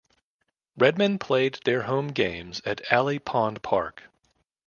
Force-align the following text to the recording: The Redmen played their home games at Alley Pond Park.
The 0.75 0.83
Redmen 0.85 1.19
played 1.19 1.59
their 1.63 1.83
home 1.83 2.07
games 2.07 2.59
at 2.65 2.81
Alley 2.91 3.19
Pond 3.19 3.61
Park. 3.61 4.09